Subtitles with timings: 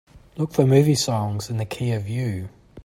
[0.35, 2.49] Look for the movie Songs in the Key of You